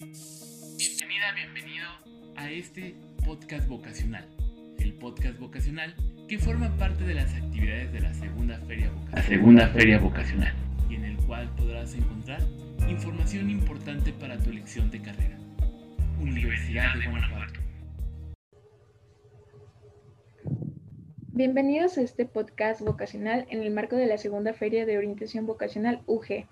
[0.00, 1.86] Bienvenida, bienvenido
[2.34, 4.26] a este podcast vocacional.
[4.78, 5.94] El podcast vocacional
[6.26, 9.24] que forma parte de las actividades de la segunda feria vocacional.
[9.26, 10.54] segunda feria vocacional.
[10.88, 12.40] Y en el cual podrás encontrar
[12.88, 15.38] información importante para tu elección de carrera.
[16.18, 17.60] Universidad de Guanajuato.
[21.28, 26.00] Bienvenidos a este podcast vocacional en el marco de la segunda feria de orientación vocacional
[26.06, 26.46] UG.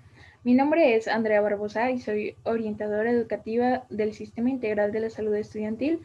[0.45, 5.35] Mi nombre es Andrea Barbosa y soy orientadora educativa del Sistema Integral de la Salud
[5.35, 6.03] Estudiantil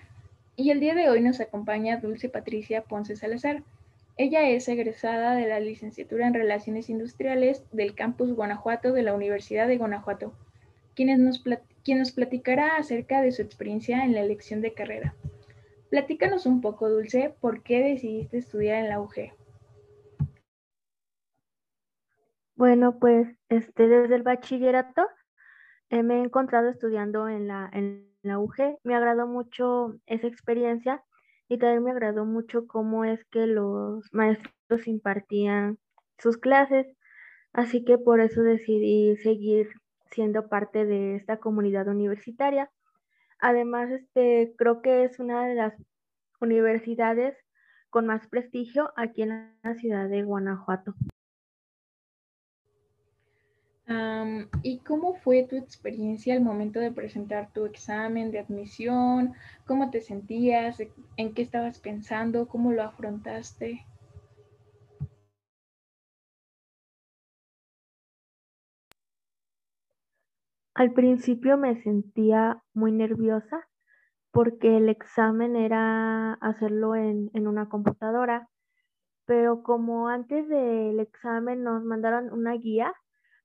[0.56, 3.62] y el día de hoy nos acompaña Dulce Patricia Ponce Salazar.
[4.18, 9.68] Ella es egresada de la licenciatura en Relaciones Industriales del Campus Guanajuato de la Universidad
[9.68, 10.34] de Guanajuato,
[10.96, 15.14] quien nos, platicará acerca de su experiencia en la elección de carrera.
[15.92, 19.32] Platícanos un poco, Dulce, ¿por qué decidiste estudiar en la UG?
[22.64, 25.06] Bueno, pues este, desde el bachillerato
[25.90, 28.80] eh, me he encontrado estudiando en la, en la UG.
[28.86, 31.04] Me agradó mucho esa experiencia
[31.50, 35.78] y también me agradó mucho cómo es que los maestros impartían
[36.18, 36.88] sus clases.
[37.52, 39.68] Así que por eso decidí seguir
[40.12, 42.72] siendo parte de esta comunidad universitaria.
[43.40, 45.74] Además, este, creo que es una de las
[46.40, 47.36] universidades
[47.90, 50.96] con más prestigio aquí en la ciudad de Guanajuato.
[54.62, 59.34] ¿Y cómo fue tu experiencia al momento de presentar tu examen de admisión?
[59.66, 60.78] ¿Cómo te sentías?
[61.18, 62.48] ¿En qué estabas pensando?
[62.48, 63.86] ¿Cómo lo afrontaste?
[70.76, 73.68] Al principio me sentía muy nerviosa
[74.32, 78.50] porque el examen era hacerlo en, una computadora,
[79.26, 82.92] pero como antes del examen nos mandaron una guía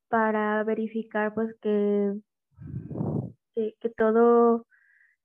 [0.09, 2.15] para verificar pues que,
[3.55, 4.67] que, todo,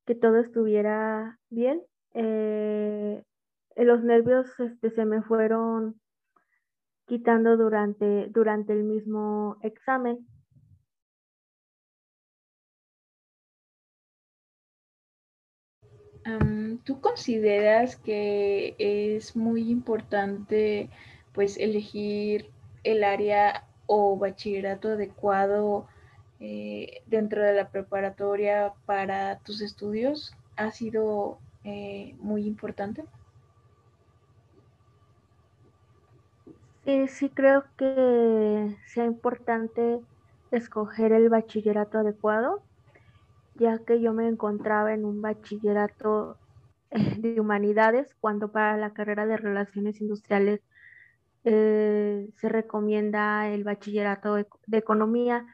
[0.05, 1.81] que todo estuviera bien,
[2.13, 3.23] eh,
[3.75, 5.99] los nervios este, se me fueron
[7.05, 10.25] quitando durante, durante el mismo examen.
[16.85, 20.89] ¿Tú consideras que es muy importante
[21.33, 22.51] pues elegir
[22.83, 25.87] el área o bachillerato adecuado
[26.39, 30.33] eh, dentro de la preparatoria para tus estudios?
[30.55, 33.03] ¿Ha sido eh, muy importante?
[36.85, 39.99] Sí, sí creo que sea importante
[40.51, 42.61] escoger el bachillerato adecuado
[43.55, 46.37] ya que yo me encontraba en un bachillerato
[46.91, 50.61] eh, de humanidades, cuando para la carrera de relaciones industriales
[51.45, 55.45] eh, se recomienda el bachillerato de, economía,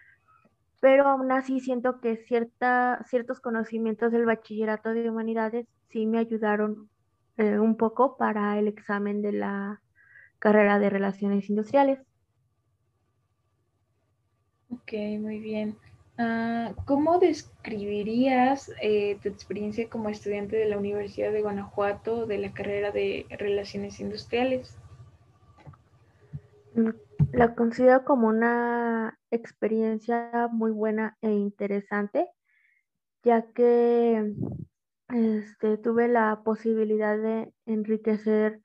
[0.80, 6.90] pero aún así siento que cierta, ciertos conocimientos del bachillerato de humanidades sí me ayudaron
[7.38, 9.82] eh, un poco para el examen de la
[10.40, 12.00] carrera de relaciones industriales.
[14.70, 15.76] Ok, muy bien.
[16.18, 22.52] Ah, ¿Cómo describirías eh, tu experiencia como estudiante de la Universidad de Guanajuato de la
[22.52, 24.79] carrera de Relaciones Industriales?
[27.32, 32.28] La considero como una experiencia muy buena e interesante,
[33.24, 34.34] ya que
[35.10, 38.62] este, tuve la posibilidad de enriquecer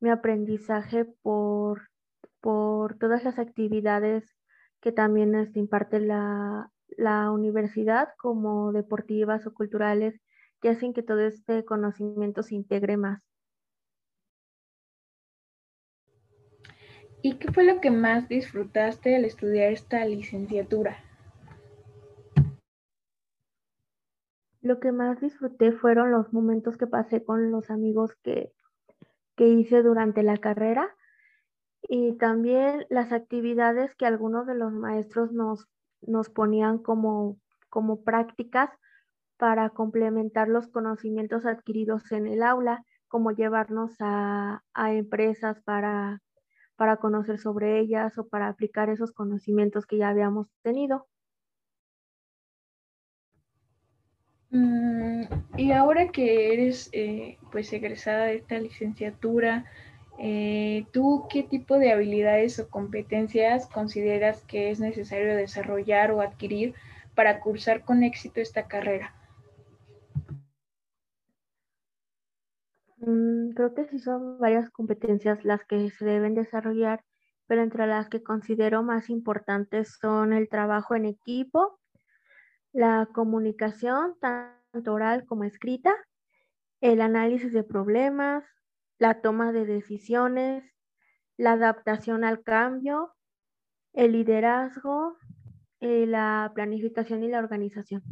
[0.00, 1.88] mi aprendizaje por,
[2.40, 4.36] por todas las actividades
[4.80, 10.20] que también este, imparte la, la universidad como deportivas o culturales
[10.60, 13.22] que hacen que todo este conocimiento se integre más.
[17.22, 20.98] ¿Y qué fue lo que más disfrutaste al estudiar esta licenciatura?
[24.62, 28.52] Lo que más disfruté fueron los momentos que pasé con los amigos que,
[29.36, 30.94] que hice durante la carrera
[31.82, 35.66] y también las actividades que algunos de los maestros nos
[36.02, 37.38] nos ponían como,
[37.68, 38.70] como prácticas
[39.36, 46.20] para complementar los conocimientos adquiridos en el aula, como llevarnos a, empresas para,
[46.80, 51.06] para conocer sobre ellas o para aplicar esos conocimientos que ya habíamos tenido.
[54.48, 55.24] Mm,
[55.58, 59.66] y ahora que eres eh, pues egresada de esta licenciatura,
[60.18, 66.74] eh, ¿Tú qué tipo de habilidades o competencias consideras que es necesario desarrollar o adquirir
[67.14, 69.19] para cursar con éxito esta carrera?
[73.54, 77.02] Creo que sí son varias competencias las que se deben desarrollar,
[77.46, 81.80] pero entre las que considero más importantes son el trabajo en equipo,
[82.72, 85.94] la comunicación, tanto oral como escrita,
[86.80, 88.44] el análisis de problemas,
[88.98, 90.64] la toma de decisiones,
[91.36, 93.14] la adaptación al cambio,
[93.92, 95.16] el liderazgo,
[95.80, 98.02] eh, la planificación y la organización.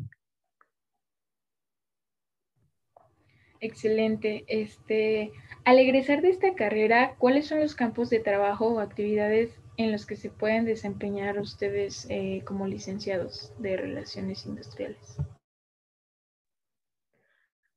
[3.60, 4.44] Excelente.
[4.46, 5.32] Este,
[5.64, 10.06] al egresar de esta carrera, ¿cuáles son los campos de trabajo o actividades en los
[10.06, 15.16] que se pueden desempeñar ustedes eh, como licenciados de relaciones industriales?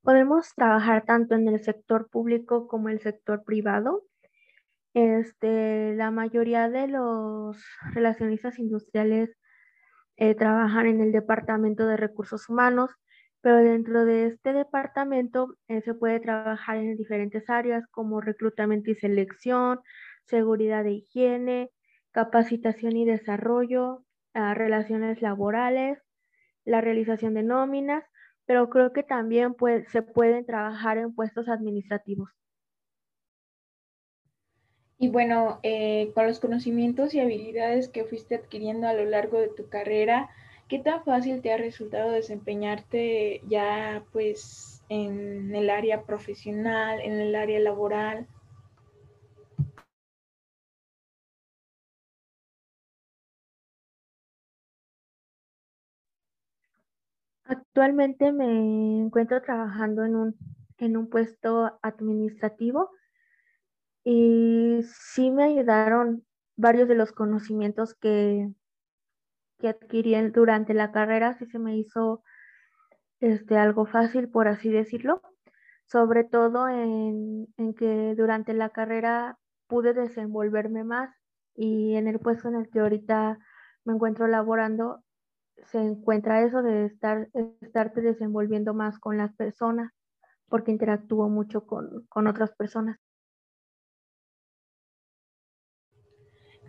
[0.04, 4.04] Podemos trabajar tanto en el sector público como el sector privado.
[4.94, 7.64] Este, la mayoría de los
[7.94, 9.38] relacionistas industriales
[10.18, 12.92] eh, trabajan en el departamento de recursos humanos,
[13.42, 18.96] pero dentro de este departamento eh, se puede trabajar en diferentes áreas como reclutamiento y
[18.96, 19.80] selección,
[20.26, 21.72] seguridad de higiene,
[22.12, 24.04] capacitación y desarrollo,
[24.34, 26.00] ah, relaciones laborales,
[26.66, 28.04] la realización de nóminas,
[28.46, 29.56] pero creo que también
[29.88, 32.30] se pueden trabajar en puestos administrativos.
[34.98, 39.48] Y bueno, eh, con los conocimientos y habilidades que fuiste adquiriendo a lo largo de
[39.48, 40.30] tu carrera,
[40.72, 47.36] ¿qué tan fácil te ha resultado desempeñarte ya pues en el área profesional, en el
[47.36, 48.26] área laboral?
[57.44, 60.38] Actualmente me encuentro trabajando en un,
[60.78, 62.92] en un puesto administrativo
[64.06, 66.26] y sí me ayudaron
[66.56, 68.54] varios de los conocimientos que,
[69.62, 72.24] que adquirí durante la carrera, sí se me hizo
[73.22, 75.22] este, algo fácil, por así decirlo,
[75.86, 79.38] sobre todo en, en que durante la carrera
[79.68, 81.16] pude desenvolverme más
[81.56, 83.40] y en el puesto en el que ahorita
[83.86, 85.04] me encuentro laborando
[85.68, 87.30] se encuentra eso de estar,
[87.62, 89.92] estarte desenvolviendo más con las personas,
[90.48, 92.98] porque interactúo mucho con, otras personas.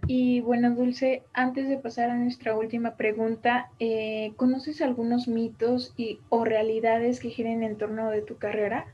[0.07, 6.21] Y bueno, Dulce, antes de pasar a nuestra última pregunta, eh, ¿conoces algunos mitos y,
[6.29, 8.87] o realidades que giren en torno de tu carrera?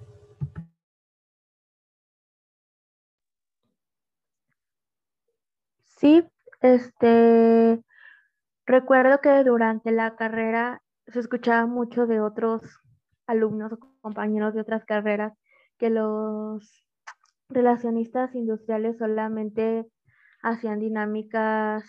[5.99, 6.25] Sí,
[6.61, 7.83] este,
[8.69, 12.61] Recuerdo que durante la carrera se escuchaba mucho de otros
[13.27, 15.33] alumnos o compañeros de otras carreras
[15.79, 16.85] que los
[17.49, 19.87] relacionistas industriales solamente
[20.43, 21.85] hacían dinámicas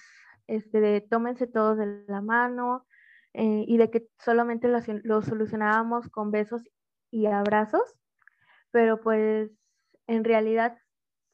[0.48, 2.86] este, de tómense todos de la mano
[3.34, 6.64] eh, y de que solamente lo, solucionábamos con besos
[7.12, 7.96] y abrazos,
[8.72, 9.52] pero pues
[10.08, 10.78] en realidad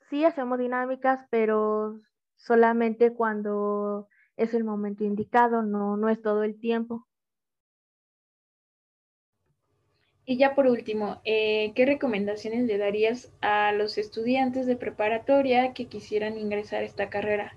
[0.09, 1.99] sí hacemos dinámicas, pero
[2.35, 7.07] solamente cuando es el momento indicado, no, no es todo el tiempo.
[10.27, 15.85] Y ya por último, eh, ¿qué recomendaciones le darías a los estudiantes de preparatoria que
[15.85, 17.55] quisieran ingresar a esta carrera?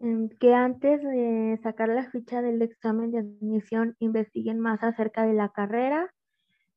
[0.00, 5.32] Mm, que antes de sacar la ficha del examen de admisión investiguen más acerca de
[5.32, 6.12] la carrera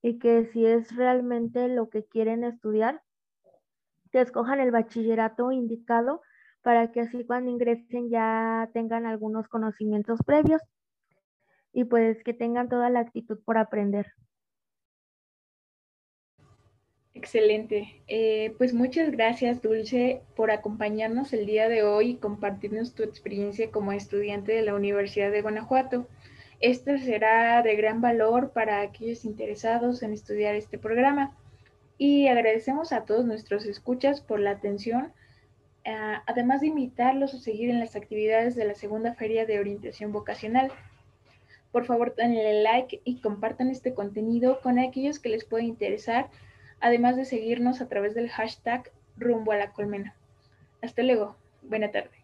[0.01, 3.01] y que si es realmente lo que quieren estudiar,
[4.11, 6.21] que escojan el bachillerato indicado
[6.61, 10.61] para que así cuando ingresen ya tengan algunos conocimientos previos
[11.73, 14.07] y pues que tengan toda la actitud por aprender.
[17.13, 18.01] Excelente.
[18.07, 23.69] Eh, pues muchas gracias, Dulce, por acompañarnos el día de hoy y compartirnos tu experiencia
[23.69, 26.07] como estudiante de la Universidad de Guanajuato.
[26.61, 31.35] Esto será de gran valor para aquellos interesados en estudiar este programa
[31.97, 35.11] y agradecemos a todos nuestros escuchas por la atención,
[35.83, 40.11] eh, además de invitarlos a seguir en las actividades de la segunda feria de orientación
[40.11, 40.71] vocacional.
[41.71, 46.29] Por favor, denle like y compartan este contenido con aquellos que les pueda interesar,
[46.79, 50.15] además de seguirnos a través del hashtag rumbo a la colmena.
[50.81, 51.35] Hasta luego.
[51.61, 52.20] Buena tarde.